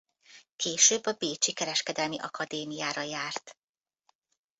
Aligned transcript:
Később 0.55 1.05
a 1.05 1.13
bécsi 1.13 1.53
Kereskedelmi 1.53 2.19
Akadémiára 2.19 3.01
járt. 3.01 3.57